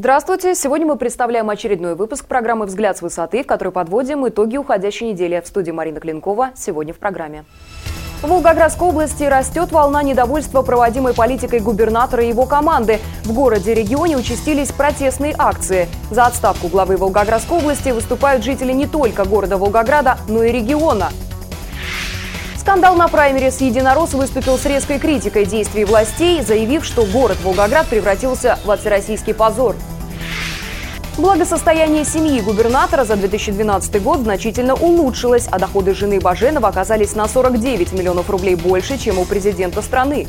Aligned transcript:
Здравствуйте! 0.00 0.54
Сегодня 0.54 0.86
мы 0.86 0.96
представляем 0.96 1.50
очередной 1.50 1.94
выпуск 1.94 2.24
программы 2.24 2.64
«Взгляд 2.64 2.96
с 2.96 3.02
высоты», 3.02 3.44
в 3.44 3.46
которой 3.46 3.68
подводим 3.68 4.26
итоги 4.26 4.56
уходящей 4.56 5.12
недели. 5.12 5.38
В 5.44 5.46
студии 5.46 5.72
Марина 5.72 6.00
Клинкова. 6.00 6.52
Сегодня 6.56 6.94
в 6.94 6.96
программе. 6.96 7.44
В 8.22 8.26
Волгоградской 8.26 8.88
области 8.88 9.24
растет 9.24 9.72
волна 9.72 10.02
недовольства 10.02 10.62
проводимой 10.62 11.12
политикой 11.12 11.60
губернатора 11.60 12.24
и 12.24 12.28
его 12.28 12.46
команды. 12.46 12.98
В 13.24 13.34
городе 13.34 13.72
и 13.72 13.74
регионе 13.74 14.16
участились 14.16 14.72
протестные 14.72 15.34
акции. 15.36 15.86
За 16.10 16.24
отставку 16.24 16.68
главы 16.68 16.96
Волгоградской 16.96 17.58
области 17.58 17.90
выступают 17.90 18.42
жители 18.42 18.72
не 18.72 18.86
только 18.86 19.26
города 19.26 19.58
Волгограда, 19.58 20.16
но 20.28 20.42
и 20.42 20.50
региона. 20.50 21.10
Скандал 22.56 22.94
на 22.94 23.08
праймере 23.08 23.50
с 23.50 23.60
«Единорос» 23.60 24.14
выступил 24.14 24.56
с 24.56 24.64
резкой 24.64 24.98
критикой 24.98 25.44
действий 25.44 25.84
властей, 25.84 26.40
заявив, 26.42 26.86
что 26.86 27.04
город 27.04 27.36
Волгоград 27.42 27.86
превратился 27.88 28.58
в 28.64 28.76
всероссийский 28.76 29.34
позор. 29.34 29.76
Благосостояние 31.20 32.06
семьи 32.06 32.40
губернатора 32.40 33.04
за 33.04 33.14
2012 33.14 34.02
год 34.02 34.20
значительно 34.20 34.72
улучшилось, 34.72 35.48
а 35.50 35.58
доходы 35.58 35.94
жены 35.94 36.18
Баженова 36.18 36.68
оказались 36.68 37.14
на 37.14 37.28
49 37.28 37.92
миллионов 37.92 38.30
рублей 38.30 38.54
больше, 38.54 38.96
чем 38.96 39.18
у 39.18 39.26
президента 39.26 39.82
страны. 39.82 40.28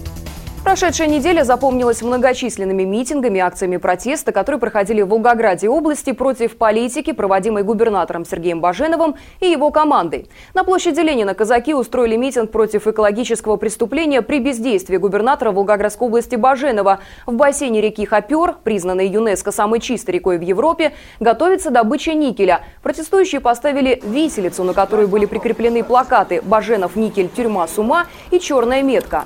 Прошедшая 0.64 1.08
неделя 1.08 1.44
запомнилась 1.44 2.04
многочисленными 2.04 2.84
митингами 2.84 3.40
и 3.40 3.42
акциями 3.42 3.78
протеста, 3.78 4.32
которые 4.32 4.60
проходили 4.60 5.02
в 5.02 5.10
Волгограде 5.10 5.68
области 5.68 6.12
против 6.14 6.56
политики, 6.56 7.14
проводимой 7.14 7.64
губернатором 7.64 8.26
Сергеем 8.26 8.62
Баженовым 8.62 9.16
и 9.40 9.48
его 9.48 9.72
командой. 9.72 10.30
На 10.54 10.64
площади 10.64 11.00
Ленина 11.00 11.34
казаки 11.34 11.74
устроили 11.74 12.16
митинг 12.16 12.52
против 12.52 12.86
экологического 12.86 13.58
преступления 13.58 14.22
при 14.22 14.40
бездействии 14.40 14.98
губернатора 14.98 15.52
Волгоградской 15.52 16.08
области 16.08 16.36
Баженова. 16.36 17.00
В 17.26 17.34
бассейне 17.34 17.82
реки 17.82 18.06
Хопер, 18.06 18.56
признанной 18.64 19.08
ЮНЕСКО 19.08 19.52
самой 19.52 19.80
чистой 19.80 20.12
рекой 20.12 20.38
в 20.38 20.42
Европе, 20.42 20.94
готовится 21.20 21.72
добыча 21.72 22.14
никеля. 22.14 22.62
Протестующие 22.84 23.42
поставили 23.42 24.00
виселицу, 24.04 24.64
на 24.64 24.74
которой 24.74 25.08
были 25.08 25.26
прикреплены 25.26 25.84
плакаты 25.84 26.40
«Баженов, 26.44 26.96
никель, 26.96 27.30
тюрьма 27.30 27.68
с 27.68 27.80
ума» 27.80 28.06
и 28.30 28.40
«Черная 28.40 28.84
метка». 28.84 29.26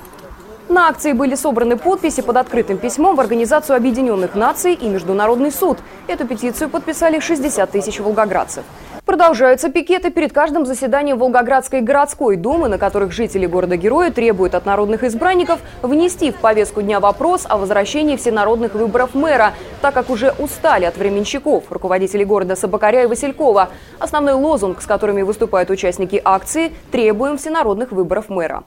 На 0.68 0.88
акции 0.88 1.12
были 1.12 1.36
собраны 1.36 1.76
подписи 1.76 2.22
под 2.22 2.36
открытым 2.38 2.78
письмом 2.78 3.14
в 3.14 3.20
Организацию 3.20 3.76
Объединенных 3.76 4.34
Наций 4.34 4.74
и 4.74 4.88
Международный 4.88 5.52
суд. 5.52 5.78
Эту 6.08 6.26
петицию 6.26 6.68
подписали 6.70 7.20
60 7.20 7.70
тысяч 7.70 8.00
волгоградцев. 8.00 8.64
Продолжаются 9.04 9.68
пикеты 9.68 10.10
перед 10.10 10.32
каждым 10.32 10.66
заседанием 10.66 11.18
Волгоградской 11.18 11.82
городской 11.82 12.34
думы, 12.34 12.66
на 12.66 12.78
которых 12.78 13.12
жители 13.12 13.46
города-героя 13.46 14.10
требуют 14.10 14.56
от 14.56 14.66
народных 14.66 15.04
избранников 15.04 15.60
внести 15.82 16.32
в 16.32 16.36
повестку 16.36 16.82
дня 16.82 16.98
вопрос 16.98 17.46
о 17.48 17.58
возвращении 17.58 18.16
всенародных 18.16 18.74
выборов 18.74 19.14
мэра, 19.14 19.54
так 19.80 19.94
как 19.94 20.10
уже 20.10 20.34
устали 20.36 20.84
от 20.84 20.96
временщиков, 20.96 21.70
руководителей 21.70 22.24
города 22.24 22.56
Собакаря 22.56 23.04
и 23.04 23.06
Василькова. 23.06 23.68
Основной 24.00 24.34
лозунг, 24.34 24.82
с 24.82 24.86
которыми 24.86 25.22
выступают 25.22 25.70
участники 25.70 26.20
акции– 26.24 26.72
«Требуем 26.90 27.38
всенародных 27.38 27.92
выборов 27.92 28.28
мэра». 28.28 28.64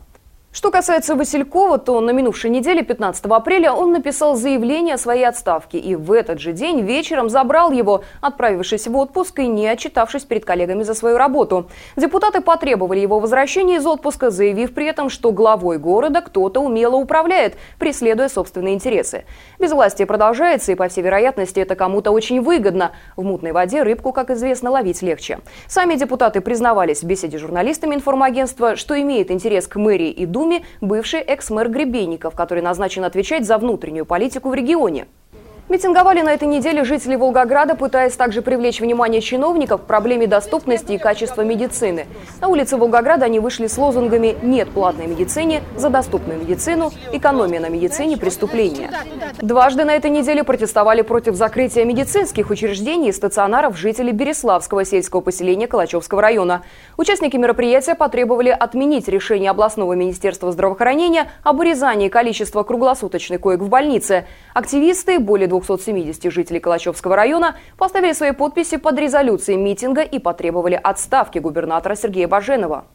Что 0.52 0.72
касается 0.72 1.16
Василькова, 1.16 1.78
то 1.78 2.02
на 2.02 2.10
минувшей 2.10 2.50
неделе, 2.50 2.82
15 2.82 3.24
апреля, 3.26 3.72
он 3.72 3.92
написал 3.92 4.36
заявление 4.36 4.96
о 4.96 4.98
своей 4.98 5.26
отставке 5.26 5.78
и 5.78 5.94
в 5.94 6.12
этот 6.12 6.40
же 6.40 6.54
день 6.54 6.82
вечером 6.82 7.30
забрал 7.30 7.72
его, 7.72 8.04
отправившись 8.20 8.88
в 8.88 8.98
отпуск 8.98 9.38
и 9.38 9.48
не 9.48 9.68
отчитавшись 9.68 10.24
перед 10.24 10.46
коллегами 10.46 10.82
за 10.82 10.96
свою 10.96 11.18
работу. 11.18 11.70
Депутаты 11.98 12.42
потребовали 12.42 13.00
его 13.00 13.20
возвращения 13.20 13.76
из 13.76 13.86
отпуска, 13.86 14.32
заявив 14.32 14.74
при 14.74 14.88
этом, 14.88 15.12
что 15.12 15.32
главой 15.32 15.78
города 15.78 16.22
кто-то 16.22 16.62
умело 16.62 16.96
управляет, 16.96 17.56
преследуя 17.78 18.28
собственные 18.28 18.74
интересы. 18.74 19.26
Безвластие 19.60 20.08
продолжается, 20.08 20.72
и, 20.72 20.76
по 20.76 20.88
всей 20.88 21.04
вероятности, 21.04 21.60
это 21.60 21.76
кому-то 21.76 22.10
очень 22.10 22.42
выгодно. 22.42 22.94
В 23.16 23.24
мутной 23.24 23.52
воде 23.52 23.84
рыбку, 23.84 24.12
как 24.12 24.32
известно, 24.32 24.72
ловить 24.72 25.04
легче. 25.04 25.42
Сами 25.68 25.94
депутаты 25.94 26.42
признавались 26.42 27.04
в 27.04 27.06
беседе 27.06 27.38
с 27.38 27.42
журналистами 27.42 27.94
информагентства, 27.94 28.76
что 28.76 29.00
имеет 29.00 29.30
интерес 29.30 29.68
к 29.68 29.76
мэрии 29.76 30.10
и 30.10 30.26
Думе 30.40 30.64
бывший 30.80 31.20
экс-мэр 31.20 31.68
Гребенников, 31.68 32.34
который 32.34 32.64
назначен 32.64 33.04
отвечать 33.04 33.46
за 33.46 33.58
внутреннюю 33.58 34.06
политику 34.06 34.48
в 34.48 34.54
регионе. 34.54 35.08
Митинговали 35.70 36.22
на 36.22 36.34
этой 36.34 36.48
неделе 36.48 36.84
жители 36.84 37.16
Волгограда, 37.16 37.76
пытаясь 37.76 38.14
также 38.16 38.42
привлечь 38.42 38.82
внимание 38.82 39.22
чиновников 39.22 39.84
к 39.84 39.86
проблеме 39.86 40.26
доступности 40.26 40.94
и 40.94 40.98
качества 40.98 41.44
медицины. 41.44 42.08
На 42.42 42.48
улице 42.48 42.76
Волгограда 42.76 43.26
они 43.26 43.40
вышли 43.40 43.68
с 43.68 43.78
лозунгами 43.78 44.36
«Нет 44.42 44.72
платной 44.72 45.06
медицине», 45.06 45.62
«За 45.76 45.92
доступную 45.92 46.40
медицину», 46.40 46.90
«Экономия 47.12 47.60
на 47.60 47.70
медицине», 47.70 48.18
«Преступления». 48.18 48.90
Дважды 49.42 49.86
на 49.86 49.92
этой 49.92 50.10
неделе 50.10 50.44
протестовали 50.44 51.04
против 51.04 51.36
закрытия 51.36 51.86
медицинских 51.86 52.50
учреждений 52.50 53.10
и 53.10 53.12
стационаров 53.12 53.78
жители 53.78 54.12
Береславского 54.12 54.86
сельского 54.86 55.22
поселения 55.22 55.68
Калачевского 55.68 56.20
района. 56.20 56.64
Участники 56.98 57.38
мероприятия 57.38 57.94
потребовали 57.94 58.50
отменить 58.50 59.08
решение 59.08 59.52
областного 59.52 59.94
министерства 59.94 60.52
здравоохранения 60.52 61.32
об 61.44 61.60
урезании 61.60 62.10
количества 62.10 62.64
круглосуточных 62.64 63.40
коек 63.40 63.60
в 63.60 63.70
больнице. 63.70 64.26
Активисты, 64.56 65.20
более 65.20 65.48
270 65.60 66.32
жителей 66.32 66.60
Калачевского 66.60 67.16
района 67.16 67.56
поставили 67.78 68.14
свои 68.14 68.32
подписи 68.32 68.78
под 68.78 68.98
резолюцией 69.00 69.58
митинга 69.58 70.02
и 70.02 70.20
потребовали 70.20 70.80
отставки 70.82 71.40
губернатора 71.40 71.96
Сергея 71.96 72.28
Баженова. 72.28 72.86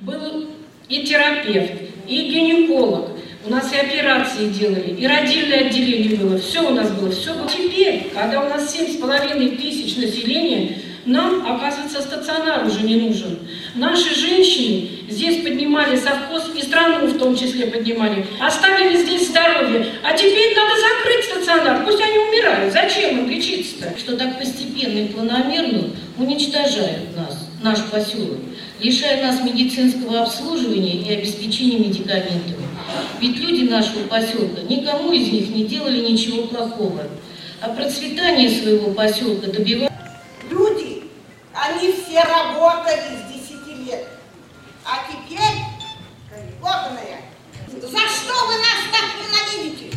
Был 0.00 0.46
и 0.88 1.04
терапевт, 1.04 1.72
и 2.06 2.28
гинеколог. 2.28 3.10
У 3.46 3.50
нас 3.50 3.72
и 3.72 3.76
операции 3.76 4.48
делали, 4.48 4.90
и 4.90 5.06
родильное 5.06 5.68
отделение 5.68 6.18
было. 6.18 6.38
Все 6.38 6.60
у 6.60 6.74
нас 6.74 6.90
было, 6.90 7.10
все 7.10 7.34
было. 7.34 7.48
Теперь, 7.48 8.10
когда 8.12 8.42
у 8.42 8.48
нас 8.48 8.76
7,5 8.76 9.56
тысяч 9.56 9.96
населения, 9.96 10.76
нам, 11.04 11.46
оказывается, 11.46 12.02
стационар 12.02 12.66
уже 12.66 12.82
не 12.82 12.96
нужен. 12.96 13.38
Наши 13.74 14.14
женщины 14.14 14.88
здесь 15.08 15.42
поднимали 15.42 15.96
совхоз 15.96 16.50
и 16.54 16.62
страну 16.62 17.06
в 17.06 17.18
том 17.18 17.36
числе 17.36 17.66
поднимали. 17.66 18.26
Оставили 18.40 18.96
здесь 18.96 19.28
здоровье. 19.28 19.86
А 20.02 20.16
теперь 20.16 20.54
надо 20.56 20.74
закрыть 20.80 21.24
стационар. 21.24 21.84
Пусть 21.84 22.00
они 22.00 22.18
умирают. 22.18 22.72
Зачем 22.72 23.18
им 23.18 23.30
лечиться-то? 23.30 23.98
Что 23.98 24.16
так 24.16 24.38
постепенно 24.38 24.98
и 24.98 25.08
планомерно 25.08 25.90
уничтожают 26.18 27.16
нас, 27.16 27.48
наш 27.62 27.82
поселок, 27.84 28.38
лишая 28.80 29.22
нас 29.22 29.42
медицинского 29.42 30.22
обслуживания 30.22 30.96
и 30.96 31.12
обеспечения 31.12 31.78
медикаментами. 31.78 32.56
Ведь 33.20 33.36
люди 33.38 33.68
нашего 33.68 34.06
поселка, 34.08 34.62
никому 34.68 35.12
из 35.12 35.30
них 35.30 35.50
не 35.50 35.64
делали 35.64 36.10
ничего 36.10 36.42
плохого. 36.42 37.02
А 37.60 37.68
процветание 37.70 38.50
своего 38.50 38.90
поселка 38.90 39.50
добивались 39.50 39.88
все 42.18 42.24
работали 42.24 43.16
с 43.16 43.32
10 43.32 43.66
лет. 43.86 44.08
А 44.84 45.04
теперь, 45.08 45.64
вот 46.60 46.70
она 46.70 47.00
я. 47.00 47.20
За 47.68 47.98
что 48.08 48.46
вы 48.46 48.54
нас 48.54 48.82
так 48.90 49.04
ненавидите? 49.22 49.87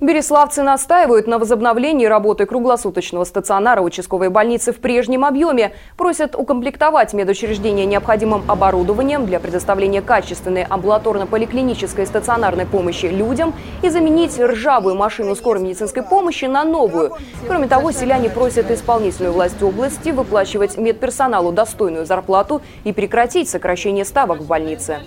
Береславцы 0.00 0.62
настаивают 0.62 1.26
на 1.26 1.38
возобновлении 1.38 2.06
работы 2.06 2.46
круглосуточного 2.46 3.24
стационара 3.24 3.82
участковой 3.82 4.30
больницы 4.30 4.72
в 4.72 4.78
прежнем 4.78 5.26
объеме. 5.26 5.72
Просят 5.98 6.34
укомплектовать 6.34 7.12
медучреждение 7.12 7.84
необходимым 7.84 8.42
оборудованием 8.50 9.26
для 9.26 9.38
предоставления 9.40 10.00
качественной 10.00 10.64
амбулаторно-поликлинической 10.64 12.06
стационарной 12.06 12.64
помощи 12.64 13.06
людям 13.06 13.52
и 13.82 13.90
заменить 13.90 14.40
ржавую 14.40 14.94
машину 14.94 15.36
скорой 15.36 15.62
медицинской 15.62 16.02
помощи 16.02 16.46
на 16.46 16.64
новую. 16.64 17.12
Кроме 17.46 17.68
того, 17.68 17.92
селяне 17.92 18.30
просят 18.30 18.70
исполнительную 18.70 19.34
власть 19.34 19.62
области 19.62 20.08
выплачивать 20.08 20.78
медперсоналу 20.78 21.52
достойную 21.52 22.06
зарплату 22.06 22.62
и 22.84 22.94
прекратить 22.94 23.50
сокращение 23.50 24.06
ставок 24.06 24.40
в 24.40 24.46
больнице. 24.46 25.00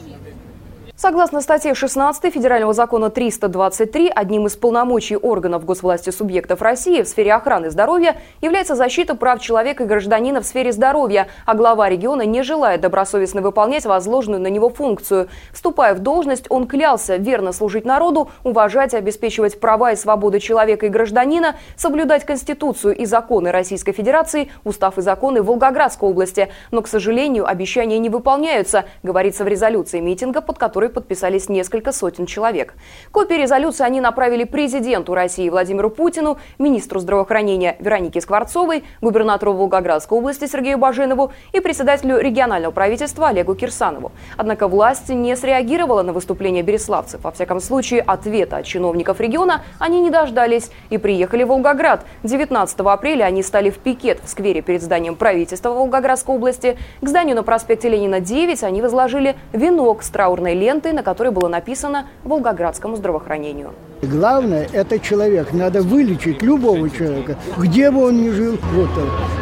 Согласно 1.03 1.41
статье 1.41 1.73
16 1.73 2.33
Федерального 2.33 2.71
закона 2.71 3.09
323, 3.09 4.09
одним 4.15 4.47
из 4.47 4.55
полномочий 4.55 5.17
органов 5.17 5.65
госвласти 5.65 6.11
субъектов 6.11 6.61
России 6.61 7.01
в 7.01 7.09
сфере 7.09 7.33
охраны 7.33 7.71
здоровья 7.71 8.15
является 8.39 8.75
защита 8.75 9.13
прав 9.13 9.41
человека 9.41 9.83
и 9.83 9.85
гражданина 9.85 10.39
в 10.39 10.45
сфере 10.45 10.71
здоровья, 10.71 11.27
а 11.45 11.55
глава 11.55 11.89
региона 11.89 12.21
не 12.21 12.41
желает 12.41 12.79
добросовестно 12.79 13.41
выполнять 13.41 13.85
возложенную 13.85 14.41
на 14.41 14.47
него 14.47 14.69
функцию. 14.69 15.27
Вступая 15.51 15.93
в 15.93 15.99
должность, 15.99 16.45
он 16.47 16.67
клялся 16.67 17.17
верно 17.17 17.51
служить 17.51 17.83
народу, 17.83 18.31
уважать 18.45 18.93
и 18.93 18.97
обеспечивать 18.97 19.59
права 19.59 19.91
и 19.91 19.97
свободы 19.97 20.39
человека 20.39 20.85
и 20.85 20.89
гражданина, 20.89 21.57
соблюдать 21.75 22.25
Конституцию 22.25 22.95
и 22.95 23.05
законы 23.05 23.51
Российской 23.51 23.91
Федерации, 23.91 24.49
устав 24.63 24.97
и 24.97 25.01
законы 25.01 25.43
Волгоградской 25.43 26.07
области. 26.07 26.47
Но, 26.71 26.81
к 26.81 26.87
сожалению, 26.87 27.45
обещания 27.45 27.99
не 27.99 28.09
выполняются, 28.09 28.85
говорится 29.03 29.43
в 29.43 29.49
резолюции 29.49 29.99
митинга, 29.99 30.39
под 30.39 30.57
которой 30.57 30.92
подписались 30.93 31.49
несколько 31.49 31.91
сотен 31.91 32.25
человек. 32.25 32.75
Копии 33.11 33.35
резолюции 33.35 33.83
они 33.83 33.99
направили 34.01 34.43
президенту 34.43 35.13
России 35.13 35.49
Владимиру 35.49 35.89
Путину, 35.89 36.37
министру 36.59 36.99
здравоохранения 36.99 37.75
Веронике 37.79 38.21
Скворцовой, 38.21 38.83
губернатору 39.01 39.53
Волгоградской 39.53 40.17
области 40.17 40.45
Сергею 40.45 40.77
Баженову 40.77 41.31
и 41.51 41.59
председателю 41.59 42.19
регионального 42.19 42.71
правительства 42.71 43.29
Олегу 43.29 43.55
Кирсанову. 43.55 44.11
Однако 44.37 44.67
власть 44.67 45.09
не 45.09 45.35
среагировала 45.35 46.03
на 46.03 46.13
выступление 46.13 46.63
береславцев. 46.63 47.23
Во 47.23 47.31
всяком 47.31 47.59
случае, 47.59 48.01
ответа 48.01 48.57
от 48.57 48.65
чиновников 48.65 49.19
региона 49.19 49.63
они 49.79 49.99
не 50.01 50.09
дождались 50.09 50.69
и 50.89 50.97
приехали 50.97 51.43
в 51.43 51.47
Волгоград. 51.47 52.05
19 52.23 52.79
апреля 52.81 53.23
они 53.23 53.41
стали 53.43 53.69
в 53.69 53.77
пикет 53.77 54.19
в 54.23 54.29
сквере 54.29 54.61
перед 54.61 54.81
зданием 54.81 55.15
правительства 55.15 55.69
Волгоградской 55.69 56.35
области. 56.35 56.77
К 57.01 57.07
зданию 57.07 57.35
на 57.35 57.43
проспекте 57.43 57.89
Ленина 57.89 58.19
9 58.19 58.63
они 58.63 58.81
возложили 58.81 59.35
венок 59.53 60.03
с 60.03 60.09
траурной 60.09 60.53
лентой, 60.53 60.82
на 60.91 61.03
которой 61.03 61.31
было 61.31 61.47
написано 61.47 62.07
«Волгоградскому 62.23 62.97
здравоохранению». 62.97 63.73
Главное– 64.01 64.67
это 64.73 64.99
человек. 64.99 65.53
Надо 65.53 65.81
вылечить 65.81 66.41
любого 66.41 66.89
человека, 66.89 67.37
где 67.57 67.89
бы 67.89 68.07
он 68.07 68.21
ни 68.21 68.29
жил. 68.29 68.57
Вот 68.73 68.89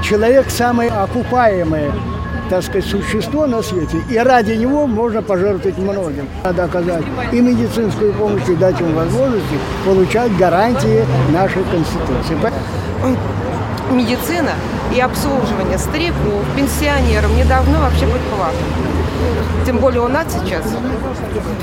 человек 0.03 0.49
самое 0.49 0.91
окупаемое 0.91 1.91
так 2.51 2.63
сказать, 2.63 2.85
существо 2.85 3.47
на 3.47 3.61
свете, 3.61 4.01
и 4.09 4.17
ради 4.17 4.51
него 4.51 4.85
можно 4.85 5.21
пожертвовать 5.21 5.77
многим. 5.77 6.27
Надо 6.43 6.65
оказать 6.65 7.03
и 7.31 7.39
медицинскую 7.39 8.11
помощь, 8.13 8.49
и 8.49 8.55
дать 8.55 8.79
им 8.81 8.93
возможности 8.93 9.57
получать 9.85 10.35
гарантии 10.35 11.05
нашей 11.31 11.63
Конституции. 11.63 12.35
Медицина 13.89 14.51
и 14.93 14.99
обслуживание 14.99 15.77
стариков, 15.77 16.43
пенсионеров 16.57 17.31
не 17.37 17.45
должно 17.45 17.79
вообще 17.79 18.05
быть 18.05 18.21
платным. 18.35 18.90
Тем 19.65 19.77
более 19.77 20.01
у 20.01 20.07
нас 20.07 20.27
сейчас 20.31 20.65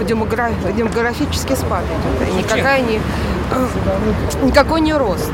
демограф, 0.07 0.53
демографический 0.77 1.57
спад 1.57 1.85
идет. 1.85 2.35
Никакая 2.35 2.81
не, 2.81 3.01
никакой 4.43 4.81
не 4.81 4.93
рост. 4.93 5.33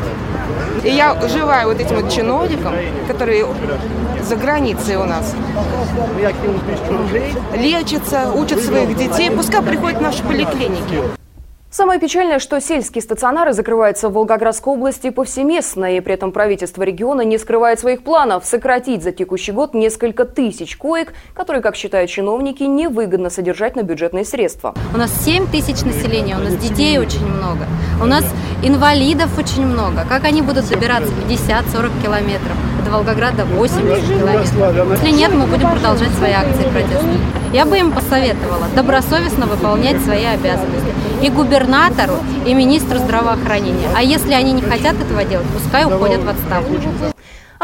И 0.82 0.90
я 0.90 1.16
желаю 1.28 1.68
вот 1.68 1.80
этим 1.80 1.96
вот 1.96 2.12
чиновникам, 2.12 2.74
которые 3.08 3.46
за 4.22 4.36
границей 4.36 4.96
у 4.96 5.04
нас 5.04 5.34
лечатся, 7.54 8.32
учат 8.34 8.60
своих 8.60 8.96
детей, 8.96 9.30
пускай 9.30 9.62
приходят 9.62 9.98
в 9.98 10.02
наши 10.02 10.22
поликлиники. 10.22 11.23
Самое 11.76 11.98
печальное, 11.98 12.38
что 12.38 12.60
сельские 12.60 13.02
стационары 13.02 13.52
закрываются 13.52 14.08
в 14.08 14.12
Волгоградской 14.12 14.74
области 14.74 15.10
повсеместно, 15.10 15.96
и 15.96 15.98
при 15.98 16.14
этом 16.14 16.30
правительство 16.30 16.84
региона 16.84 17.22
не 17.22 17.36
скрывает 17.36 17.80
своих 17.80 18.04
планов 18.04 18.44
сократить 18.46 19.02
за 19.02 19.10
текущий 19.10 19.50
год 19.50 19.74
несколько 19.74 20.24
тысяч 20.24 20.76
коек, 20.76 21.14
которые, 21.34 21.62
как 21.62 21.74
считают 21.74 22.12
чиновники, 22.12 22.62
невыгодно 22.62 23.28
содержать 23.28 23.74
на 23.74 23.82
бюджетные 23.82 24.24
средства. 24.24 24.72
У 24.94 24.96
нас 24.96 25.10
7 25.24 25.48
тысяч 25.48 25.82
населения, 25.82 26.36
у 26.36 26.42
нас 26.42 26.54
детей 26.54 26.96
очень 26.96 27.26
много, 27.26 27.66
у 28.00 28.06
нас 28.06 28.24
инвалидов 28.62 29.36
очень 29.36 29.66
много. 29.66 30.06
Как 30.08 30.22
они 30.22 30.42
будут 30.42 30.68
добираться 30.68 31.12
50-40 31.28 31.90
километров? 32.04 32.56
До 32.84 32.92
Волгограда 32.92 33.44
80 33.46 34.16
километров. 34.16 35.02
Если 35.02 35.10
нет, 35.10 35.32
мы 35.34 35.48
будем 35.48 35.72
продолжать 35.72 36.12
свои 36.12 36.34
акции 36.34 36.70
протеста. 36.70 37.43
Я 37.54 37.66
бы 37.66 37.78
им 37.78 37.92
посоветовала 37.92 38.66
добросовестно 38.74 39.46
выполнять 39.46 40.02
свои 40.02 40.24
обязанности. 40.24 40.92
И 41.22 41.30
губернатору, 41.30 42.14
и 42.44 42.52
министру 42.52 42.98
здравоохранения. 42.98 43.88
А 43.94 44.02
если 44.02 44.32
они 44.32 44.50
не 44.50 44.62
хотят 44.62 44.96
этого 45.00 45.24
делать, 45.24 45.46
пускай 45.54 45.84
уходят 45.84 46.24
в 46.24 46.28
отставку. 46.28 47.13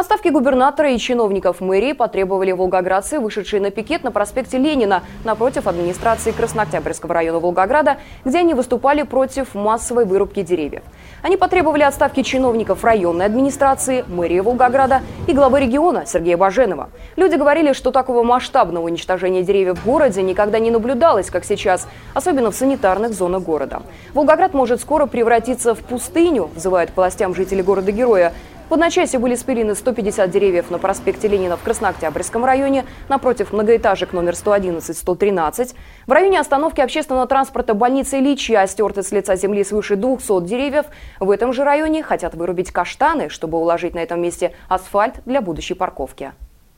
Отставки 0.01 0.29
губернатора 0.29 0.93
и 0.93 0.99
чиновников 0.99 1.61
мэрии 1.61 1.93
потребовали 1.93 2.53
волгоградцы, 2.53 3.21
вышедшие 3.21 3.61
на 3.61 3.71
пикет 3.71 4.03
на 4.03 4.11
проспекте 4.11 4.57
Ленина 4.57 5.03
напротив 5.25 5.67
администрации 5.67 6.31
Краснооктябрьского 6.31 7.13
района 7.13 7.39
Волгограда, 7.39 7.99
где 8.25 8.39
они 8.39 8.55
выступали 8.55 9.03
против 9.03 9.55
массовой 9.55 10.07
вырубки 10.07 10.41
деревьев. 10.41 10.81
Они 11.21 11.37
потребовали 11.37 11.83
отставки 11.83 12.23
чиновников 12.23 12.83
районной 12.83 13.27
администрации, 13.27 14.03
мэрии 14.09 14.41
Волгограда 14.41 15.03
и 15.29 15.35
главы 15.35 15.61
региона 15.61 16.07
Сергея 16.07 16.39
Баженова. 16.39 16.89
Люди 17.17 17.35
говорили, 17.35 17.75
что 17.75 17.91
такого 17.91 18.23
масштабного 18.23 18.87
уничтожения 18.87 19.43
деревьев 19.43 19.81
в 19.81 19.85
городе 19.85 20.23
никогда 20.23 20.59
не 20.61 20.71
наблюдалось, 20.71 21.29
как 21.29 21.45
сейчас, 21.45 21.87
особенно 22.15 22.51
в 22.51 22.55
санитарных 22.55 23.13
зонах 23.13 23.43
города. 23.43 23.83
Волгоград 24.15 24.55
может 24.55 24.81
скоро 24.81 25.05
превратиться 25.05 25.75
в 25.75 25.81
пустыню, 25.81 26.49
взывают 26.57 26.91
к 26.91 26.97
властям 26.97 27.35
жители 27.35 27.61
города-героя. 27.61 28.33
В 28.71 28.75
одночасье 28.75 29.19
были 29.19 29.35
спилены 29.35 29.75
150 29.75 30.31
деревьев 30.31 30.71
на 30.71 30.79
проспекте 30.79 31.27
Ленина 31.27 31.57
в 31.57 31.63
Краснооктябрьском 31.65 32.45
районе, 32.45 32.87
напротив 33.09 33.53
многоэтажек 33.53 34.13
номер 34.13 34.35
111-113. 34.35 35.75
В 36.07 36.13
районе 36.13 36.39
остановки 36.39 36.81
общественного 36.81 37.27
транспорта 37.27 37.75
больницы 37.75 38.21
Ильича 38.21 38.65
стерты 38.69 39.03
с 39.03 39.11
лица 39.11 39.35
земли 39.35 39.65
свыше 39.65 39.97
200 39.97 40.47
деревьев. 40.47 40.87
В 41.19 41.33
этом 41.33 41.53
же 41.53 41.65
районе 41.65 42.05
хотят 42.05 42.37
вырубить 42.37 42.71
каштаны, 42.71 43.29
чтобы 43.29 43.59
уложить 43.59 43.97
на 43.97 43.99
этом 43.99 44.23
месте 44.23 44.53
асфальт 44.69 45.17
для 45.27 45.41
будущей 45.41 45.75
парковки. 45.75 46.31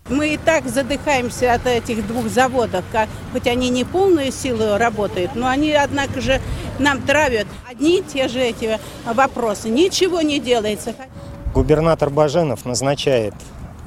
Мы 0.08 0.28
и 0.34 0.36
так 0.38 0.64
задыхаемся 0.64 1.52
от 1.52 1.66
этих 1.66 2.06
двух 2.06 2.28
заводов, 2.28 2.84
хоть 3.34 3.46
они 3.46 3.68
не 3.68 3.84
полную 3.84 4.32
силу 4.32 4.78
работают, 4.78 5.32
но 5.34 5.46
они, 5.46 5.72
однако 5.74 6.22
же, 6.22 6.40
нам 6.78 7.02
травят 7.02 7.46
одни 7.70 7.98
и 7.98 8.02
те 8.02 8.28
же 8.28 8.40
эти 8.40 8.78
вопросы. 9.04 9.68
Ничего 9.68 10.22
не 10.22 10.40
делается. 10.40 10.94
Губернатор 11.54 12.08
Баженов 12.08 12.64
назначает 12.64 13.34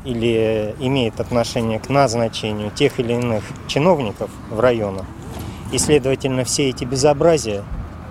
или 0.04 0.76
имеет 0.80 1.20
отношение 1.20 1.80
к 1.80 1.90
назначению 1.90 2.70
тех 2.70 3.00
или 3.00 3.14
иных 3.14 3.44
чиновников 3.68 4.30
в 4.52 4.60
районах. 4.60 5.06
И, 5.72 5.80
следовательно, 5.80 6.44
все 6.44 6.70
эти 6.70 6.84
безобразия 6.84 7.64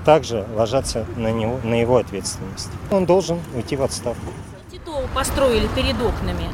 также 0.04 0.44
ложатся 0.56 1.06
на, 1.16 1.30
него, 1.30 1.60
на 1.62 1.80
его 1.80 1.98
ответственность. 1.98 2.68
Он 2.90 3.06
должен 3.06 3.38
уйти 3.54 3.76
в 3.76 3.82
отставку. 3.82 4.32
Титову 4.72 5.06
построили 5.14 5.68
перед 5.68 5.94
окнами. 6.02 6.48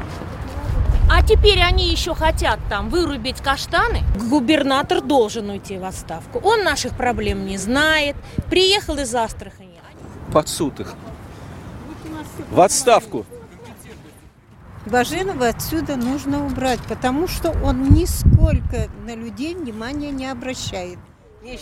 А 1.09 1.23
теперь 1.23 1.59
они 1.59 1.89
еще 1.89 2.13
хотят 2.13 2.59
там 2.69 2.89
вырубить 2.89 3.41
каштаны. 3.41 4.01
Губернатор 4.29 5.01
должен 5.01 5.49
уйти 5.49 5.77
в 5.77 5.85
отставку. 5.85 6.39
Он 6.43 6.63
наших 6.63 6.95
проблем 6.95 7.47
не 7.47 7.57
знает. 7.57 8.15
Приехал 8.49 8.95
из 8.97 9.13
Астрахани. 9.15 9.71
Под 10.31 10.47
суд 10.47 10.79
их 10.79 10.95
в 12.49 12.61
отставку. 12.61 13.25
Баженова 14.85 15.47
отсюда 15.47 15.95
нужно 15.95 16.45
убрать, 16.45 16.79
потому 16.89 17.27
что 17.27 17.51
он 17.63 17.89
нисколько 17.91 18.89
на 19.05 19.15
людей 19.15 19.53
внимания 19.53 20.11
не 20.11 20.25
обращает. 20.25 20.97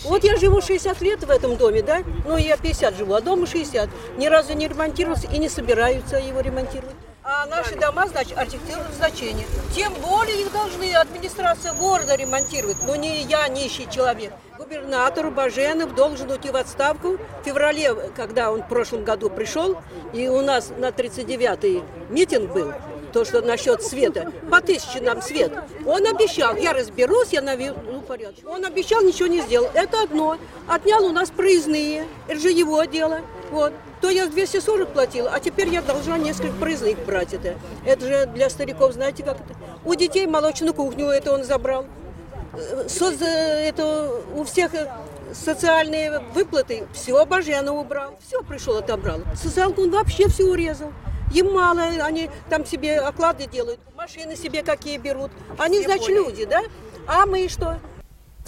Вот 0.04 0.24
я 0.24 0.36
живу 0.38 0.62
60 0.62 1.01
лет 1.01 1.24
в 1.24 1.30
этом 1.30 1.56
доме, 1.56 1.81
да? 1.81 2.01
Ну, 2.25 2.38
я 2.38 2.57
50 2.57 2.95
живу, 2.95 3.13
а 3.13 3.21
дома 3.21 3.45
60. 3.45 3.89
Ни 4.18 4.27
разу 4.27 4.54
не 4.54 4.68
ремонтировался 4.68 5.27
и 5.27 5.38
не 5.38 5.48
собираются 5.48 6.18
его 6.18 6.42
ремонтировать. 6.42 6.95
А 7.24 7.45
наши 7.45 7.75
дома, 7.75 8.07
значит, 8.07 8.38
архитектурное 8.38 8.92
значение. 8.98 9.45
Тем 9.75 9.94
более 10.01 10.42
их 10.42 10.51
должны 10.51 10.94
администрация 10.94 11.73
города 11.73 12.16
ремонтировать, 12.16 12.78
но 12.85 12.95
не 12.95 13.23
я, 13.23 13.47
нищий 13.47 13.88
человек. 13.90 14.33
Губернатор 14.69 15.31
Баженов 15.31 15.95
должен 15.95 16.30
уйти 16.30 16.52
в 16.52 16.56
отставку. 16.56 17.18
В 17.42 17.44
феврале, 17.44 17.92
когда 18.16 18.52
он 18.52 18.61
в 18.61 18.68
прошлом 18.68 19.04
году 19.04 19.28
пришел, 19.28 19.76
и 20.14 20.28
у 20.28 20.42
нас 20.42 20.71
на 20.78 20.90
39-й 20.90 21.81
митинг 22.11 22.54
был, 22.54 22.71
то, 23.11 23.26
что 23.26 23.42
насчет 23.42 23.81
света, 23.81 24.31
по 24.52 24.61
тысяче 24.61 25.02
нам 25.02 25.23
свет. 25.23 25.52
Он 25.88 26.06
обещал, 26.06 26.56
я 26.56 26.73
разберусь, 26.73 27.30
я 27.31 27.42
наведу 27.42 28.02
порядок. 28.07 28.35
Он 28.45 28.64
обещал, 28.64 29.02
ничего 29.02 29.28
не 29.28 29.42
сделал. 29.42 29.71
Это 29.73 30.04
одно. 30.04 30.38
Отнял 30.68 31.04
у 31.04 31.11
нас 31.11 31.31
проездные, 31.31 32.06
это 32.28 32.40
же 32.40 32.49
его 32.49 32.83
дело. 32.83 33.21
Вот. 33.49 33.73
То 34.02 34.11
я 34.11 34.28
240 34.28 34.94
платила, 34.94 35.31
а 35.33 35.40
теперь 35.40 35.69
я 35.69 35.81
должна 35.81 36.19
несколько 36.19 36.54
проездных 36.54 36.99
брать 37.07 37.33
это. 37.33 37.56
Это 37.88 38.06
же 38.06 38.26
для 38.28 38.52
стариков, 38.52 38.94
знаете, 38.94 39.23
как 39.23 39.38
это? 39.38 39.56
У 39.83 39.95
детей 39.95 40.28
молочную 40.28 40.76
кухню 40.76 41.07
это 41.07 41.33
он 41.33 41.44
забрал. 41.44 41.88
Соц... 42.87 43.21
Это 43.21 44.11
у 44.35 44.44
всех 44.44 44.71
социальные 45.33 46.19
выплаты, 46.33 46.87
все 46.94 47.25
Бажена 47.25 47.71
убрал, 47.71 48.18
все 48.25 48.41
пришел 48.44 48.77
отобрал. 48.77 49.19
Социалку 49.35 49.83
он 49.83 49.91
вообще 49.91 50.27
все 50.27 50.45
урезал. 50.45 50.91
Им 51.33 51.53
мало, 51.53 51.81
они 51.81 52.29
там 52.49 52.65
себе 52.65 52.99
оклады 52.99 53.45
делают, 53.45 53.79
машины 53.95 54.35
себе 54.35 54.63
какие 54.63 54.97
берут. 54.97 55.31
Они, 55.59 55.83
значит, 55.83 56.09
люди, 56.09 56.45
да? 56.45 56.61
А 57.07 57.27
мы 57.27 57.47
что? 57.47 57.79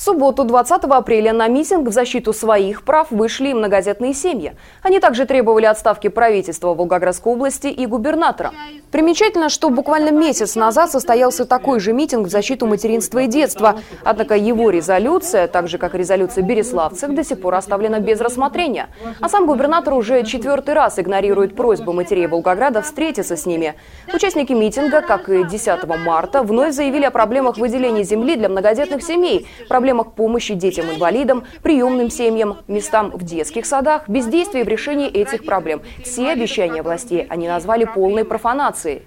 В 0.01 0.03
субботу, 0.03 0.45
20 0.45 0.83
апреля, 0.85 1.31
на 1.31 1.47
митинг 1.47 1.87
в 1.87 1.91
защиту 1.91 2.33
своих 2.33 2.81
прав 2.81 3.11
вышли 3.11 3.49
и 3.49 3.53
многодетные 3.53 4.15
семьи. 4.15 4.53
Они 4.81 4.99
также 4.99 5.27
требовали 5.27 5.67
отставки 5.67 6.07
правительства 6.07 6.73
Волгоградской 6.73 7.33
области 7.33 7.67
и 7.67 7.85
губернатора. 7.85 8.51
Примечательно, 8.91 9.49
что 9.49 9.69
буквально 9.69 10.09
месяц 10.09 10.55
назад 10.55 10.89
состоялся 10.89 11.45
такой 11.45 11.79
же 11.79 11.93
митинг 11.93 12.25
в 12.25 12.31
защиту 12.31 12.65
материнства 12.65 13.19
и 13.19 13.27
детства. 13.27 13.79
Однако 14.03 14.35
его 14.35 14.71
резолюция, 14.71 15.47
так 15.47 15.67
же 15.67 15.77
как 15.77 15.93
и 15.93 15.99
резолюция 15.99 16.43
береславцев, 16.43 17.11
до 17.11 17.23
сих 17.23 17.39
пор 17.39 17.53
оставлена 17.53 17.99
без 17.99 18.19
рассмотрения. 18.21 18.87
А 19.21 19.29
сам 19.29 19.45
губернатор 19.45 19.93
уже 19.93 20.23
четвертый 20.23 20.73
раз 20.73 20.97
игнорирует 20.97 21.55
просьбу 21.55 21.93
матерей 21.93 22.25
Волгограда 22.25 22.81
встретиться 22.81 23.37
с 23.37 23.45
ними. 23.45 23.75
Участники 24.11 24.51
митинга, 24.51 25.01
как 25.01 25.29
и 25.29 25.43
10 25.43 25.83
марта, 26.03 26.41
вновь 26.41 26.73
заявили 26.73 27.05
о 27.05 27.11
проблемах 27.11 27.57
выделения 27.59 28.03
земли 28.03 28.35
для 28.35 28.49
многодетных 28.49 29.03
семей, 29.03 29.47
проблемах 29.69 29.90
проблемах 29.91 30.13
помощи 30.13 30.53
детям-инвалидам, 30.53 31.43
приемным 31.61 32.09
семьям, 32.09 32.57
местам 32.67 33.11
в 33.11 33.23
детских 33.23 33.65
садах, 33.65 34.07
бездействии 34.07 34.63
в 34.63 34.67
решении 34.67 35.09
этих 35.09 35.45
проблем. 35.45 35.81
Все 36.03 36.29
обещания 36.29 36.81
властей 36.81 37.25
они 37.29 37.47
назвали 37.47 37.83
полной 37.83 38.23
профанацией. 38.23 39.01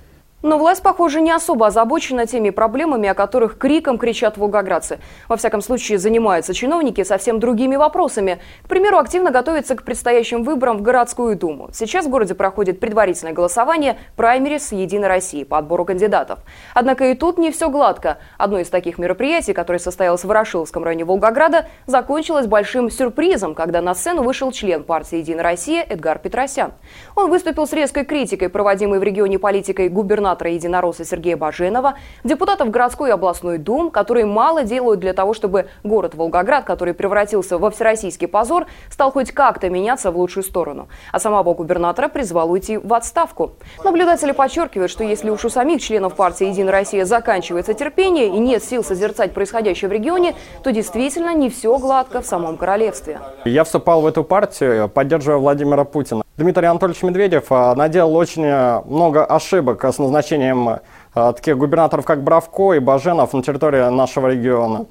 Но 0.45 0.59
власть, 0.59 0.83
похоже, 0.83 1.23
не 1.23 1.31
особо 1.31 1.69
озабочена 1.69 2.27
теми 2.27 2.51
проблемами, 2.51 3.09
о 3.09 3.15
которых 3.15 3.57
криком 3.57 3.97
кричат 3.97 4.37
волгоградцы. 4.37 4.99
Во 5.27 5.39
всяком 5.39 5.63
случае, 5.63 5.97
занимаются 5.97 6.53
чиновники 6.53 7.03
совсем 7.03 7.41
другими 7.41 7.77
вопросами. 7.77 8.41
К 8.63 8.69
примеру, 8.69 8.99
активно 8.99 9.31
готовятся 9.31 9.75
к 9.75 9.85
предстоящим 9.85 10.45
выборам 10.45 10.77
в 10.77 10.83
городскую 10.83 11.35
думу. 11.35 11.71
Сейчас 11.73 12.05
в 12.05 12.11
городе 12.11 12.35
проходит 12.35 12.79
предварительное 12.79 13.33
голосование 13.33 13.97
праймерис 14.17 14.71
«Единой 14.73 15.09
России» 15.09 15.45
по 15.45 15.57
отбору 15.57 15.87
кандидатов. 15.87 16.41
Однако 16.75 17.07
и 17.07 17.15
тут 17.15 17.39
не 17.39 17.51
все 17.51 17.71
гладко. 17.71 18.19
Одно 18.37 18.59
из 18.59 18.69
таких 18.69 18.99
мероприятий, 18.99 19.55
которое 19.55 19.79
состоялось 19.79 20.25
в 20.25 20.27
Ворошиловском 20.27 20.85
районе 20.85 21.07
Волгограда, 21.07 21.69
закончилось 21.87 22.47
большим 22.47 22.91
сюрпризом, 22.91 23.55
когда 23.55 23.81
на 23.81 23.95
сцену 23.95 24.23
вышел 24.23 24.53
член 24.53 24.85
партии 24.85 25.17
«Единая 25.17 25.43
Россия» 25.43 25.83
Эдгар 25.83 26.19
Петросян. 26.19 26.75
Он 27.17 27.31
выступил 27.31 27.67
с 27.67 27.73
резкой 27.73 28.05
критикой, 28.05 28.51
проводимой 28.51 28.99
в 28.99 29.03
регионе 29.03 29.39
политикой 29.39 29.89
губернатора 29.89 30.34
губернатора 30.35 30.51
единоросса 30.51 31.05
Сергея 31.05 31.37
Баженова, 31.37 31.95
депутатов 32.25 32.71
городской 32.71 33.11
и 33.11 33.13
областной 33.13 33.59
дум, 33.59 33.91
которые 33.91 34.27
мало 34.27 34.65
делают 34.65 35.01
для 35.01 35.13
того, 35.13 35.35
чтобы 35.35 35.67
город 35.85 36.15
Волгоград, 36.15 36.65
который 36.65 36.95
превратился 36.95 37.59
во 37.59 37.71
всероссийский 37.71 38.27
позор, 38.27 38.67
стал 38.91 39.13
хоть 39.13 39.33
как-то 39.33 39.71
меняться 39.71 40.11
в 40.11 40.17
лучшую 40.17 40.43
сторону. 40.43 40.89
А 41.13 41.21
самого 41.21 41.55
губернатора 41.55 42.09
призвал 42.09 42.51
уйти 42.51 42.77
в 42.77 42.93
отставку. 42.95 43.53
Наблюдатели 43.85 44.33
подчеркивают, 44.33 44.91
что 44.91 45.05
если 45.05 45.31
уж 45.31 45.45
у 45.45 45.51
самих 45.51 45.81
членов 45.81 46.15
партии 46.15 46.49
«Единая 46.49 46.73
Россия» 46.73 47.05
заканчивается 47.05 47.75
терпение 47.75 48.27
и 48.27 48.39
нет 48.39 48.65
сил 48.65 48.83
созерцать 48.83 49.33
происходящее 49.33 49.89
в 49.89 49.93
регионе, 49.93 50.35
то 50.63 50.73
действительно 50.73 51.35
не 51.35 51.49
все 51.49 51.79
гладко 51.79 52.21
в 52.21 52.27
самом 52.27 52.57
королевстве. 52.57 53.21
Я 53.45 53.63
вступал 53.65 54.01
в 54.01 54.07
эту 54.07 54.25
партию, 54.25 54.89
поддерживая 54.89 55.39
Владимира 55.39 55.85
Путина. 55.85 56.24
Дмитрий 56.37 56.67
Анатольевич 56.67 57.01
Медведев 57.05 57.47
а, 57.51 57.77
наделал 57.77 58.17
очень 58.17 58.45
а, 58.45 58.83
много 58.87 59.25
ошибок 59.25 59.85
с 59.85 59.99
назначением 59.99 60.81
а, 61.15 61.33
таких 61.33 61.57
губернаторов, 61.57 62.05
как 62.05 62.25
Бравко 62.25 62.73
и 62.73 62.81
Баженов 62.81 63.35
на 63.35 63.43
территории 63.43 63.89
нашего 63.91 64.29
региона. 64.29 64.87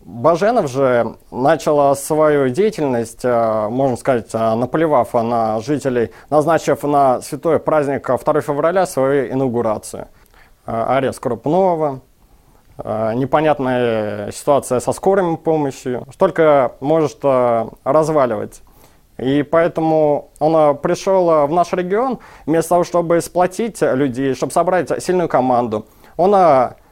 Баженов 0.00 0.70
же 0.70 1.16
начал 1.30 1.96
свою 1.96 2.48
деятельность, 2.50 3.24
можно 3.24 3.96
сказать, 3.96 4.32
наплевав 4.32 5.14
на 5.14 5.60
жителей, 5.60 6.10
назначив 6.28 6.82
на 6.84 7.20
святой 7.22 7.58
праздник 7.58 8.06
2 8.06 8.40
февраля 8.42 8.86
свою 8.86 9.32
инаугурацию. 9.32 10.08
Арест 10.66 11.20
Крупнова, 11.20 12.00
непонятная 12.78 14.30
ситуация 14.30 14.78
со 14.80 14.92
скорой 14.92 15.38
помощью, 15.38 16.06
только 16.18 16.72
может 16.80 17.20
разваливать 17.82 18.60
и 19.18 19.42
поэтому 19.42 20.30
он 20.38 20.76
пришел 20.78 21.46
в 21.46 21.52
наш 21.52 21.72
регион, 21.72 22.18
вместо 22.46 22.70
того, 22.70 22.84
чтобы 22.84 23.20
сплотить 23.20 23.80
людей, 23.80 24.34
чтобы 24.34 24.52
собрать 24.52 25.02
сильную 25.02 25.28
команду. 25.28 25.86
Он 26.16 26.34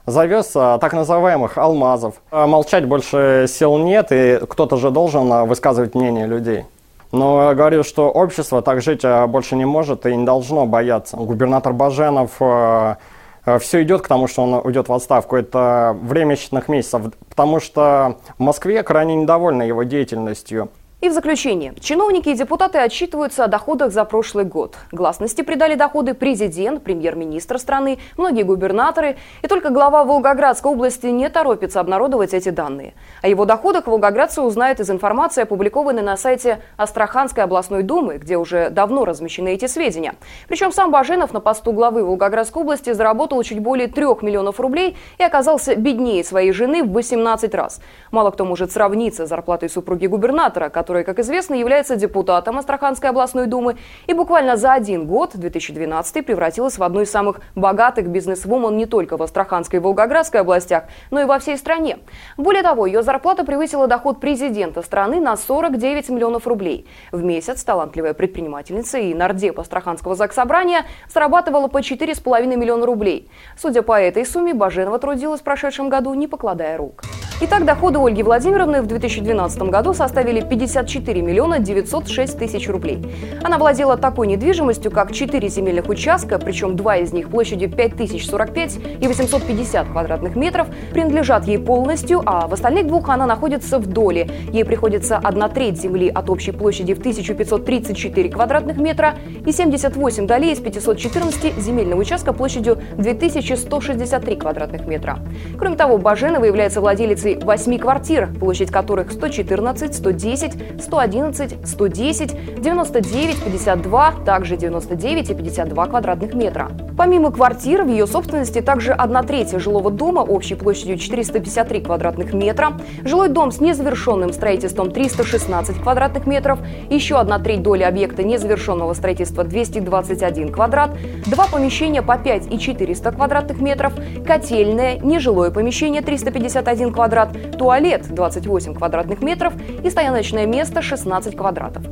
завез 0.07 0.49
так 0.49 0.93
называемых 0.93 1.59
алмазов. 1.59 2.15
Молчать 2.31 2.87
больше 2.87 3.47
сил 3.49 3.79
нет, 3.79 4.09
и 4.11 4.41
кто-то 4.49 4.77
же 4.77 4.91
должен 4.91 5.47
высказывать 5.47 5.95
мнение 5.95 6.27
людей. 6.27 6.65
Но 7.13 7.53
говорю, 7.55 7.83
что 7.85 8.11
общество 8.11 8.63
так 8.63 8.81
жить 8.83 9.03
больше 9.29 9.55
не 9.55 9.65
может 9.65 10.07
и 10.07 10.17
не 10.17 10.25
должно 10.25 10.65
бояться. 10.67 11.17
Губернатор 11.17 11.73
Баженов 11.73 12.31
все 12.37 13.83
идет 13.83 14.03
к 14.03 14.09
тому, 14.09 14.29
что 14.29 14.45
он 14.45 14.55
уйдет 14.55 14.89
в 14.89 14.93
отставку. 14.93 15.37
Это 15.37 15.97
время 16.01 16.37
считанных 16.37 16.65
месяцев, 16.69 17.03
потому 17.29 17.61
что 17.61 18.17
в 18.39 18.43
Москве 18.43 18.83
крайне 18.83 19.15
недовольны 19.17 19.65
его 19.65 19.83
деятельностью. 19.83 20.69
И 21.03 21.09
в 21.09 21.13
заключение. 21.13 21.75
Чиновники 21.81 22.29
и 22.29 22.35
депутаты 22.35 22.79
отчитываются 22.79 23.43
о 23.43 23.49
доходах 23.49 23.91
за 23.91 24.05
прошлый 24.05 24.45
год. 24.45 24.77
Гласности 24.93 25.43
придали 25.43 25.75
доходы 25.75 26.15
президент, 26.15 26.85
премьер-министр 26.85 27.59
страны, 27.59 27.99
многие 28.17 28.45
губернаторы. 28.45 29.17
И 29.43 29.49
только 29.49 29.71
глава 29.71 30.05
Волгоградской 30.05 30.71
области 30.71 31.07
не 31.07 31.29
торопится 31.29 31.81
обнародовать 31.81 32.35
эти 32.35 32.51
данные. 32.51 32.95
О 33.21 33.27
его 33.27 33.47
доходах 33.47 33.89
волгоградцы 33.89 34.43
узнают 34.43 34.79
из 34.79 34.93
информации, 34.93 35.43
опубликованной 35.43 36.03
на 36.03 36.17
сайте 36.17 36.61
Астраханской 36.77 37.43
областной 37.43 37.83
думы, 37.83 38.19
где 38.19 38.37
уже 38.37 38.71
давно 38.71 39.05
размещены 39.05 39.55
эти 39.55 39.67
сведения. 39.67 40.15
Причем 40.47 40.71
сам 40.71 40.93
Баженов 40.93 41.33
на 41.33 41.41
посту 41.41 41.73
главы 41.73 42.05
Волгоградской 42.05 42.63
области 42.63 42.93
заработал 42.93 43.43
чуть 43.43 43.59
более 43.59 43.89
трех 43.89 44.23
миллионов 44.23 44.61
рублей 44.61 44.97
и 45.19 45.25
оказался 45.25 45.75
беднее 45.75 46.23
своей 46.23 46.53
жены 46.53 46.85
в 46.85 46.93
18 46.93 47.53
раз. 47.57 47.81
Мало 48.13 48.31
кто 48.31 48.45
может 48.45 48.71
сравниться 48.71 49.27
с 49.27 49.29
зарплатой 49.29 49.69
супруги 49.69 50.07
губернатора, 50.07 50.69
который 50.69 50.92
который, 50.93 51.05
как 51.05 51.21
известно, 51.21 51.55
является 51.55 51.97
депутатом 51.97 52.59
Астраханской 52.59 53.09
областной 53.09 53.47
думы 53.47 53.77
и 54.07 54.13
буквально 54.13 54.59
за 54.59 54.75
один 54.75 55.07
год, 55.07 55.31
2012 55.33 56.27
превратилась 56.27 56.77
в 56.77 56.83
одну 56.83 57.01
из 57.01 57.11
самых 57.11 57.41
богатых 57.55 58.09
бизнесвумен 58.09 58.77
не 58.77 58.85
только 58.85 59.17
в 59.17 59.23
Астраханской 59.23 59.79
и 59.79 59.83
Волгоградской 59.83 60.43
областях, 60.43 60.85
но 61.11 61.23
и 61.23 61.25
во 61.25 61.39
всей 61.39 61.57
стране. 61.57 61.97
Более 62.37 62.63
того, 62.63 62.85
ее 62.85 63.03
зарплата 63.03 63.43
превысила 63.43 63.87
доход 63.87 64.21
президента 64.21 64.83
страны 64.83 65.19
на 65.19 65.35
49 65.35 66.11
миллионов 66.11 66.47
рублей. 66.47 66.87
В 67.11 67.23
месяц 67.23 67.65
талантливая 67.65 68.13
предпринимательница 68.13 68.99
и 68.99 69.15
нардеп 69.15 69.61
Астраханского 69.61 70.15
заксобрания 70.15 70.85
зарабатывала 71.09 71.69
по 71.69 71.79
4,5 71.79 72.55
миллиона 72.55 72.85
рублей. 72.85 73.31
Судя 73.57 73.81
по 73.81 73.99
этой 73.99 74.27
сумме, 74.27 74.53
Баженова 74.53 74.99
трудилась 74.99 75.41
в 75.41 75.45
прошедшем 75.45 75.89
году, 75.89 76.13
не 76.13 76.27
покладая 76.27 76.77
рук. 76.77 77.03
Итак, 77.45 77.65
доходы 77.65 77.99
Ольги 77.99 78.23
Владимировны 78.23 78.83
в 78.83 78.87
2012 78.87 79.63
году 79.63 79.95
составили 79.95 80.41
54 80.83 81.23
миллиона 81.23 81.59
906 81.59 82.39
тысяч 82.39 82.69
рублей. 82.69 83.05
Она 83.43 83.59
владела 83.59 83.97
такой 83.97 84.27
недвижимостью, 84.29 84.91
как 84.91 85.13
4 85.13 85.49
земельных 85.49 85.89
участка, 85.89 86.39
причем 86.39 86.77
два 86.77 86.99
из 86.99 87.13
них 87.13 87.29
площадью 87.29 87.71
5045 87.71 88.79
и 89.01 89.07
850 89.07 89.89
квадратных 89.89 90.37
метров, 90.37 90.69
принадлежат 90.93 91.47
ей 91.47 91.59
полностью, 91.59 92.23
а 92.25 92.47
в 92.47 92.53
остальных 92.53 92.87
двух 92.87 93.09
она 93.09 93.27
находится 93.27 93.79
в 93.79 93.87
доле. 93.87 94.31
Ей 94.53 94.65
приходится 94.65 95.17
одна 95.17 95.49
треть 95.49 95.81
земли 95.81 96.09
от 96.09 96.31
общей 96.31 96.53
площади 96.53 96.95
в 96.95 96.99
1534 96.99 98.29
квадратных 98.29 98.77
метра 98.77 99.15
и 99.45 99.53
78 99.53 100.27
долей 100.27 100.53
из 100.53 100.61
514 100.61 101.59
земельного 101.59 102.01
участка 102.01 102.33
площадью 102.33 102.79
2163 102.99 104.37
квадратных 104.37 104.87
метра. 104.87 105.19
Кроме 105.59 105.77
того, 105.77 105.99
Баженова 105.99 106.45
является 106.45 106.81
владелицей 106.81 107.33
территории 107.33 107.45
8 107.45 107.79
квартир, 107.79 108.29
площадь 108.39 108.71
которых 108.71 109.13
114, 109.13 109.95
110, 109.95 110.72
111, 110.81 111.67
110, 111.67 112.61
99, 112.61 113.45
52, 113.45 114.15
также 114.25 114.57
99 114.57 115.31
и 115.31 115.35
52 115.35 115.87
квадратных 115.87 116.35
метра. 116.35 116.71
Помимо 116.97 117.31
квартир, 117.31 117.83
в 117.83 117.89
ее 117.89 118.07
собственности 118.07 118.61
также 118.61 118.93
одна 118.93 119.23
треть 119.23 119.53
жилого 119.53 119.91
дома 119.91 120.21
общей 120.21 120.55
площадью 120.55 120.99
453 120.99 121.81
квадратных 121.81 122.33
метра, 122.33 122.73
жилой 123.05 123.29
дом 123.29 123.51
с 123.53 123.61
незавершенным 123.61 124.33
строительством 124.33 124.91
316 124.91 125.81
квадратных 125.83 126.27
метров, 126.27 126.59
еще 126.91 127.19
одна 127.19 127.39
треть 127.39 127.63
доли 127.63 127.83
объекта 127.83 128.23
незавершенного 128.23 128.95
строительства 128.95 129.45
221 129.45 130.53
квадрат, 130.53 130.91
два 131.27 131.47
помещения 131.47 132.03
по 132.03 132.17
5 132.17 132.53
и 132.53 132.59
400 132.59 133.13
квадратных 133.13 133.61
метров, 133.61 133.93
котельное, 134.27 134.99
нежилое 134.99 135.51
помещение 135.51 136.03
351 136.03 136.93
квадрат, 136.93 137.57
туалет 137.59 138.07
28 138.09 138.75
квадратных 138.75 139.23
метров 139.23 139.55
и 139.83 139.91
стояночное 139.91 140.47
место 140.47 140.62
16 140.83 141.37
квадратов. 141.37 141.85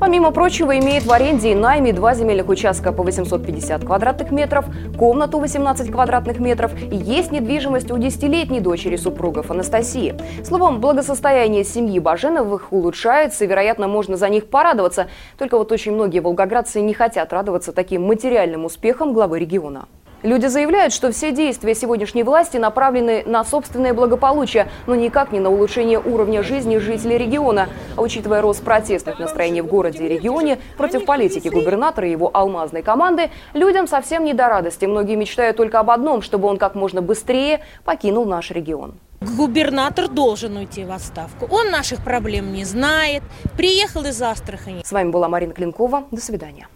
Помимо 0.00 0.30
прочего, 0.30 0.78
имеет 0.78 1.04
в 1.04 1.12
аренде 1.12 1.50
и 1.50 1.54
найме 1.56 1.92
два 1.92 2.14
земельных 2.14 2.48
участка 2.48 2.92
по 2.92 3.02
850 3.02 3.84
квадратных 3.84 4.30
метров, 4.30 4.66
комнату 4.96 5.40
18 5.40 5.90
квадратных 5.90 6.38
метров 6.38 6.72
и 6.80 6.94
есть 6.94 7.32
недвижимость 7.32 7.90
у 7.90 7.98
десятилетней 7.98 8.60
дочери 8.60 8.94
супругов 8.94 9.50
Анастасии. 9.50 10.14
Словом, 10.44 10.80
благосостояние 10.80 11.64
семьи 11.64 11.98
Баженовых 11.98 12.72
улучшается, 12.72 13.44
и, 13.44 13.48
вероятно, 13.48 13.88
можно 13.88 14.16
за 14.16 14.28
них 14.28 14.48
порадоваться. 14.48 15.08
Только 15.36 15.58
вот 15.58 15.72
очень 15.72 15.92
многие 15.92 16.20
волгоградцы 16.20 16.80
не 16.80 16.94
хотят 16.94 17.32
радоваться 17.32 17.72
таким 17.72 18.06
материальным 18.06 18.66
успехам 18.66 19.12
главы 19.12 19.40
региона. 19.40 19.86
Люди 20.22 20.46
заявляют, 20.46 20.92
что 20.92 21.12
все 21.12 21.30
действия 21.30 21.76
сегодняшней 21.76 22.24
власти 22.24 22.56
направлены 22.56 23.22
на 23.24 23.44
собственное 23.44 23.94
благополучие, 23.94 24.68
но 24.88 24.96
никак 24.96 25.30
не 25.30 25.38
на 25.38 25.48
улучшение 25.48 26.00
уровня 26.00 26.42
жизни 26.42 26.78
жителей 26.78 27.18
региона. 27.18 27.68
А 27.96 28.02
учитывая 28.02 28.42
рост 28.42 28.64
протестных 28.64 29.20
настроений 29.20 29.60
в 29.60 29.66
городе 29.66 30.04
и 30.04 30.08
регионе 30.08 30.58
против 30.76 31.04
политики 31.04 31.46
губернатора 31.48 32.08
и 32.08 32.10
его 32.10 32.30
алмазной 32.34 32.82
команды, 32.82 33.30
людям 33.54 33.86
совсем 33.86 34.24
не 34.24 34.34
до 34.34 34.48
радости. 34.48 34.86
Многие 34.86 35.14
мечтают 35.14 35.56
только 35.56 35.78
об 35.78 35.90
одном, 35.90 36.20
чтобы 36.22 36.48
он 36.48 36.58
как 36.58 36.74
можно 36.74 37.00
быстрее 37.00 37.60
покинул 37.84 38.24
наш 38.24 38.50
регион. 38.50 38.94
Губернатор 39.20 40.08
должен 40.08 40.56
уйти 40.56 40.84
в 40.84 40.92
отставку. 40.92 41.46
Он 41.50 41.70
наших 41.70 42.04
проблем 42.04 42.52
не 42.52 42.64
знает. 42.64 43.22
Приехал 43.56 44.04
из 44.04 44.20
Астрахани. 44.22 44.82
С 44.84 44.92
вами 44.92 45.10
была 45.10 45.28
Марина 45.28 45.54
Клинкова. 45.54 46.04
До 46.10 46.20
свидания. 46.20 46.68